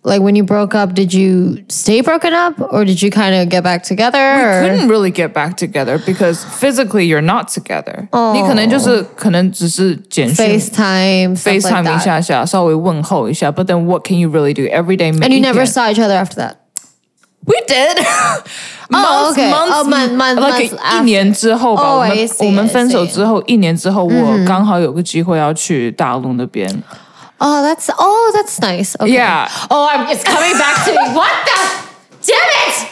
[0.04, 0.94] like when you broke up?
[0.94, 4.18] Did you stay broken up, or did you kind of get back together?
[4.18, 8.08] or- couldn't really get back together because physically you're not together.
[8.34, 12.00] 你可能就是可能只是简讯 FaceTime, stuff like FaceTime 一 that.
[12.00, 13.50] 下下，稍微问候一下。
[13.50, 15.12] But then what can you really do every day?
[15.12, 16.54] And you never saw each other after that.
[17.46, 17.98] We did.
[18.92, 19.50] Oh, okay.
[19.50, 21.82] Months, Oh, month- month- like months 一年之后吧。
[21.82, 23.14] Oh, 我 I 们 see, 我们分手 I see.
[23.14, 26.68] 之后一年之后，我刚好有个机会要去大陆那边。
[27.40, 28.96] Oh, that's oh, that's nice.
[29.00, 29.12] Okay.
[29.14, 29.48] Yeah.
[29.70, 31.14] Oh, I'm, it's coming back to me.
[31.14, 31.88] What the?
[32.26, 32.36] Damn
[32.68, 32.88] it!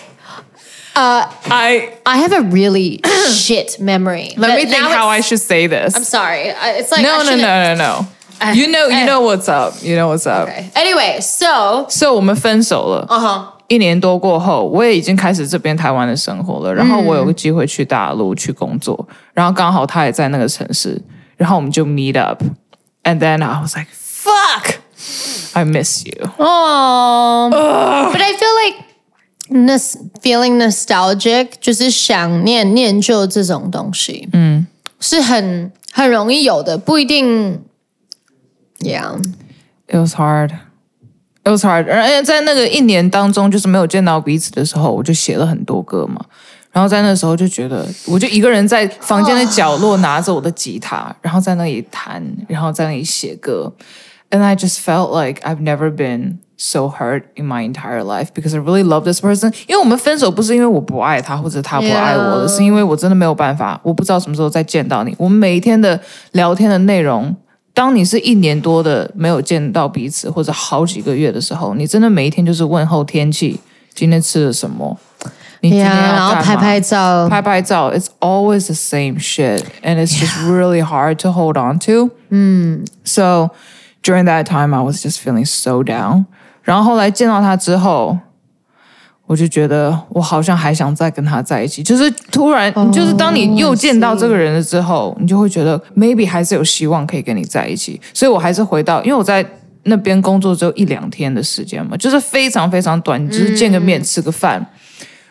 [0.96, 4.32] I I have a really shit memory.
[4.36, 5.94] let But me think now how I it's- should say this.
[5.94, 6.50] I'm sorry.
[6.50, 8.52] I- It's like I no, no, shouldn't- no, no, no.
[8.54, 9.74] You know, you know what's up.
[9.82, 10.48] You know what's up.
[10.48, 10.70] Okay.
[10.74, 13.06] Anyway, so So 我们分手了。
[13.08, 13.44] uh huh.
[13.68, 16.72] 一年多过后，我也已经开始这边台湾的生活了。
[16.74, 20.98] 然后我有个机会去大陆去工作，然后刚好他也在那个城市，
[21.36, 23.88] 然后我们就 meet up。And then I was like,
[24.22, 24.76] "Fuck,
[25.54, 28.84] I miss you." Oh, but I feel like
[29.50, 34.66] nos feeling nostalgic 就是想念念旧这种东西，嗯，
[35.00, 37.62] 是很 很容易有的，不一定。
[38.80, 39.20] Yeah，
[39.88, 40.50] It was hard.
[41.42, 41.90] It was hard.
[41.90, 46.24] 而且在那个一年当中，就是没有见到彼此的时候，我就写了很多歌嘛。
[46.70, 53.72] 然后在那时候就觉得，我就一个人在房间的角落拿着我的吉他，然后在那里弹，然后在那里写歌。
[54.32, 58.54] And I just felt like I've never been so hurt in my entire life because
[58.54, 59.54] I really love this person.
[59.66, 62.56] 因为我们分手不是因为我不爱他或者他不爱我了 Yeah.
[62.56, 65.14] 是因为我真的没有办法，我不知道什么时候再见到你。
[65.18, 65.98] 我们每一天的
[66.32, 67.34] 聊天的内容，
[67.72, 73.60] 当你是一年多的没有见到彼此，或者好几个月的时候，你真的每一天就是问候天气，
[73.94, 74.98] 今天吃了什么，
[75.60, 77.28] 你今天 Yeah，要然后干嘛拍拍照。
[77.28, 82.10] 拍拍照，it's always the same shit, and it's just really hard to hold on to.
[83.04, 83.50] So
[84.03, 86.25] during that time, I was just feeling so down.
[86.61, 88.17] 然后后来见到他之后，
[89.25, 91.81] 我就觉得我好像还想再跟他在一起。
[91.81, 97.99] 就是突然就是当你又见到这个人了之后，你就会觉得 maybe 还是有希望可以跟你在一起。
[98.13, 99.45] 所以我还是回到，因为我在
[99.83, 104.65] 那边工作只有一两天的时间嘛，就是非常非常短，就是见个面、吃个饭，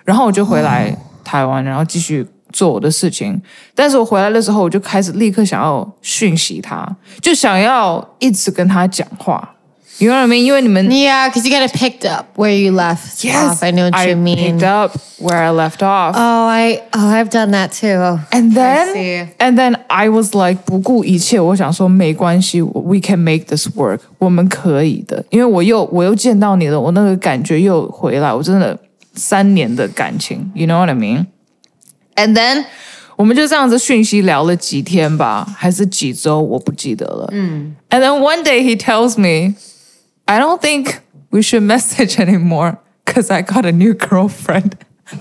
[0.05, 3.41] 然后我就回来台湾，然后继续做我的事情。
[3.75, 6.87] 但是我回来的时候，我就开始立刻想要讯息他，
[7.21, 9.57] 就想要一直跟他讲话。
[9.99, 10.43] You know what I mean？
[10.43, 13.62] 因为你们 Yeah, because you kind of picked up where you left off.
[13.62, 14.59] I know what you mean.
[14.59, 16.17] picked up where I left off.
[16.17, 18.01] Oh, I oh I've done that too.
[18.01, 19.29] Oh, and then see.
[19.38, 25.23] and then I was like 不顾一切，我想说没关系，we can make this work，我们可以的。
[25.29, 28.77] 因为我又我又见到你了，我那个感觉又回来，我真的
[29.15, 30.95] 三年的感情，you know what I
[32.16, 32.66] mean？And then
[33.16, 37.30] 我们就这样子讯息聊了几天吧，还是几周，我不记得了。
[37.32, 37.76] 嗯。
[37.90, 39.56] And then one day he tells me,
[40.26, 44.74] I don't think we should message anymore because I got a new girlfriend.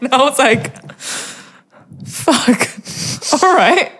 [0.00, 0.70] and I was like,
[2.04, 2.68] fuck.
[3.42, 3.90] All right.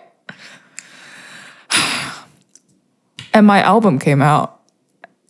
[3.33, 4.61] And my album came out.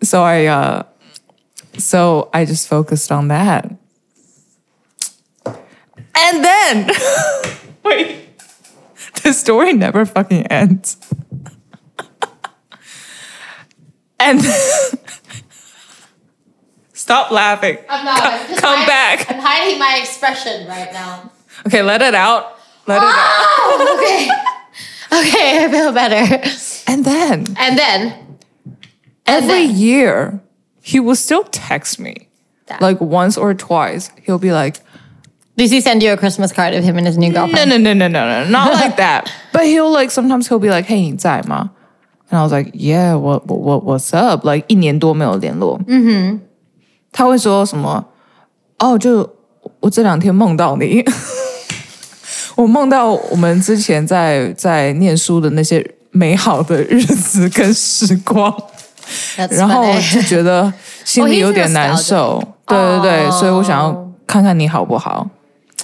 [0.03, 0.83] So I uh
[1.78, 3.72] so I just focused on that.
[5.46, 6.90] And then
[7.84, 8.26] wait.
[9.24, 10.98] The story never fucking ends.
[14.20, 14.42] and
[16.94, 17.78] stop laughing.
[17.90, 18.22] I'm not.
[18.22, 19.32] Come- I'm just come hiding- back.
[19.32, 21.32] I'm hiding my expression right now.
[21.68, 22.58] Okay, let it out.
[22.88, 23.12] Let it out.
[23.12, 24.30] Oh, okay.
[25.30, 26.42] okay, I feel better.
[26.88, 28.38] And then And then
[29.26, 30.42] every then- year
[30.83, 32.29] he will still text me.
[32.67, 34.11] That- Like once or twice.
[34.25, 34.81] He'll be like,
[35.57, 37.71] does he send you a Christmas card of him and his new No, girlfriend?
[37.71, 39.31] no, no, no, no, no, not like that.
[39.53, 41.71] But he'll like sometimes he'll be like, "Hey, 你在吗?"
[42.31, 45.79] And I was like, "Yeah, what, what, what what's up?" Like 一年多没有联络。
[45.87, 46.41] 嗯哼，
[47.13, 48.07] 他会说什么？
[48.79, 49.31] 哦，就
[49.81, 51.05] 我这两天梦到你，
[52.57, 58.68] 我梦到我们之前在在念书的那些美好的日子跟时光， That's
[59.37, 60.15] 然后 funny.
[60.15, 60.73] 就觉得
[61.05, 62.43] 心 Oh, 里 he's 有点难受。
[62.67, 65.29] 对对对，所以我想要看看你好不好。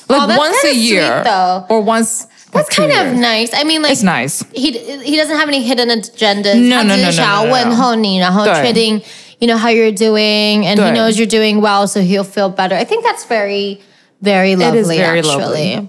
[0.08, 1.66] Like Oh, that's once a kinda sweet, year though.
[1.68, 2.22] or once.
[2.52, 3.20] That's two kind of years.
[3.20, 3.50] nice.
[3.54, 4.42] I mean, like It's nice.
[4.52, 4.72] he
[5.04, 6.56] he doesn't have any hidden agendas.
[6.56, 8.54] No, 他 no, 只 no, 是 no, 想要 no, no, 问候你，然后对。
[8.62, 9.00] 确定
[9.38, 10.92] you know how you're doing, and he 对。
[10.92, 12.74] knows you're doing well, so he'll feel better.
[12.74, 13.78] I think that's very,
[14.20, 14.80] very lovely.
[14.80, 15.76] is very actually.
[15.76, 15.88] lovely.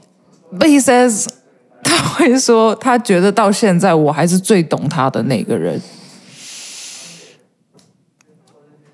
[0.51, 1.25] But he says
[1.83, 5.81] 他 会说他觉得到现在我还是最懂他的那个人。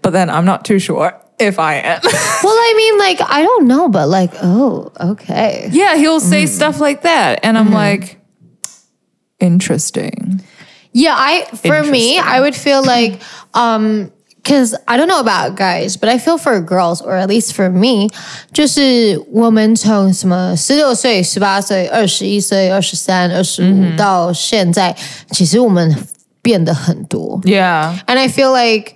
[0.01, 1.99] But then I'm not too sure if I am.
[2.03, 5.69] Well, I mean, like I don't know, but like, oh, okay.
[5.71, 7.39] yeah, he'll say stuff like that.
[7.43, 8.17] And I'm like,
[9.39, 10.41] interesting.
[10.93, 12.23] Yeah, I for me, Interesting.
[12.23, 13.19] I would feel like
[13.53, 17.53] um because I don't know about guys, but I feel for girls, or at least
[17.53, 18.09] for me,
[18.53, 24.95] 就是我们从什么十六岁、十八岁、二十一岁、二十三、二十五到现在，
[25.31, 25.93] 其实我们
[26.41, 27.41] 变得很多。
[27.43, 27.99] Yeah.
[28.07, 28.93] And I feel like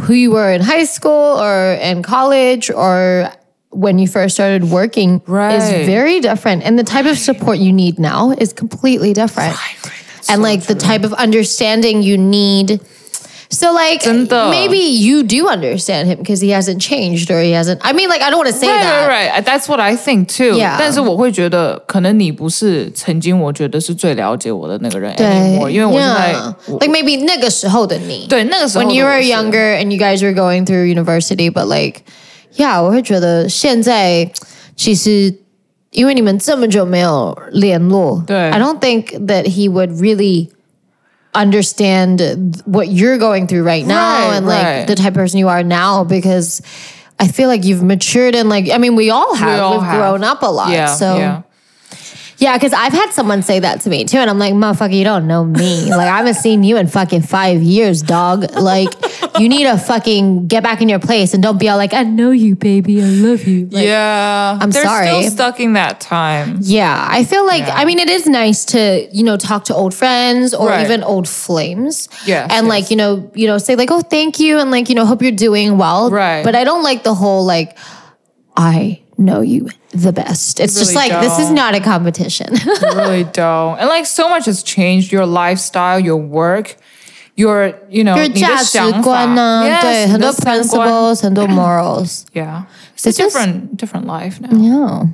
[0.00, 3.30] who you were in high school or in college or
[3.70, 5.56] when you first started working Right.
[5.56, 6.62] is very different.
[6.62, 9.56] And the type of support you need now is completely different.
[10.28, 12.80] and like the type of understanding you need.
[13.51, 14.49] So like 真的。
[14.51, 18.21] maybe you do understand him because he hasn't changed or he hasn't I mean like
[18.21, 19.07] I don't want to say Right, that.
[19.07, 19.45] right, right.
[19.45, 20.57] That's what I think too.
[20.57, 20.75] Yeah.
[20.77, 26.53] 但是我会觉得，可能你不是曾经我觉得是最了解我的那个人对 anymore，因为我现在 Yeah.
[26.67, 28.25] 我 like maybe 那个时候的你。
[28.27, 32.01] 对那个时候的 when you 我 were 是 younger and you guys were going through university, but like,
[32.57, 34.29] yeah, 我会觉得现在
[34.75, 35.33] 其实
[35.91, 40.49] 因为你们这么久没有联络，对 I don't think that he would really
[41.34, 44.86] understand what you're going through right now Right, and like right.
[44.86, 46.60] the type of person you are now because
[47.18, 49.96] I feel like you've matured and like I mean we all have we've have.
[49.96, 51.42] grown up a lot Yeah, so yeah.
[52.42, 55.04] Yeah, because I've had someone say that to me too, and I'm like, motherfucker, you
[55.04, 55.90] don't know me.
[56.02, 58.50] Like, I haven't seen you in fucking five years, dog.
[58.56, 58.92] Like,
[59.38, 62.02] you need to fucking get back in your place and don't be all like, I
[62.02, 63.66] know you, baby, I love you.
[63.66, 65.06] Like, yeah, I'm They're sorry.
[65.06, 66.58] Still stuck in that time.
[66.62, 67.76] Yeah, I feel like Yeah.
[67.76, 70.84] I mean it is nice to you know talk to old friends or Right.
[70.84, 72.08] even old flames.
[72.26, 74.94] Yeah, and like you know you know say like oh thank you and like you
[74.96, 76.10] know hope you're doing well.
[76.10, 76.42] Right.
[76.42, 77.76] But I don't like the whole like
[78.56, 80.59] I know you the best.
[80.59, 81.55] It's just really like this is don't.
[81.55, 82.49] not a competition.
[82.53, 83.79] You really don't.
[83.79, 86.75] And like so much has changed your lifestyle, your work,
[87.35, 92.21] your you know 就是你的价值想法观呢， Yes，对，很多你的三观 principles，很多 morals。
[92.33, 92.63] Yeah,
[92.95, 94.49] it's a This is- different different life now.
[94.57, 95.07] Yeah.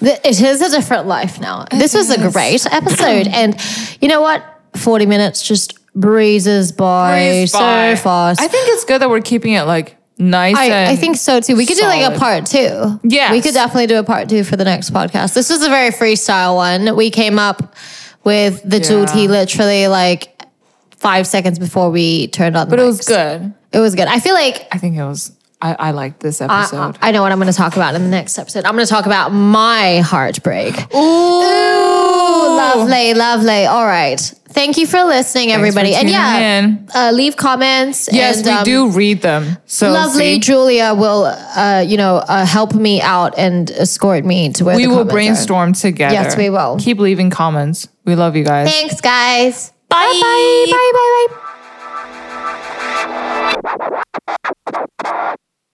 [0.00, 1.64] Th- It is a different life now.
[1.70, 2.32] This was a is.
[2.32, 3.28] great episode.
[3.32, 3.54] and
[4.00, 4.42] you know what?
[4.74, 7.94] 40 minutes just breezes by Breeze so by.
[7.94, 8.40] fast.
[8.40, 10.55] I think it's good that we're keeping it like nice.
[10.57, 11.55] I, I think so too.
[11.55, 12.19] We could do like a solid.
[12.19, 12.99] part two.
[13.03, 13.31] Yes.
[13.31, 15.33] We could definitely do a part two for the next podcast.
[15.33, 16.95] This was a very freestyle one.
[16.95, 17.75] We came up
[18.23, 19.05] with the Yeah.
[19.05, 20.35] duty literally like
[20.97, 23.53] five seconds before we turned on the but it was good.
[23.71, 24.07] It was good.
[24.07, 25.31] I feel like I think it was.
[25.61, 26.97] I, I liked this episode.
[27.01, 28.63] I know what I'm going to talk about in the next episode.
[28.63, 30.73] I'm going to talk about my heartbreak.
[30.95, 33.65] Ooh, Lovely, lovely.
[33.65, 34.33] All right.
[34.59, 35.95] Thank you for listening, everybody.
[35.95, 36.75] and yeah.
[36.93, 38.09] Uh, leave comments.
[38.11, 39.55] Yes, and, we um, do read them.
[39.65, 44.51] So Lovely see, Julia will, uh, you know, uh, help me out and escort me
[44.53, 45.15] to where we the will comments are.
[45.15, 46.13] brainstorm together.
[46.13, 46.75] Yes, we will.
[46.77, 47.87] Keep leaving comments.
[48.03, 48.69] We love you guys.
[48.69, 49.71] Thanks, guys.
[49.87, 49.95] Bye.
[49.97, 50.65] Bye.
[50.69, 50.91] Bye.
[50.91, 51.27] Bye.
[51.37, 51.45] Bye.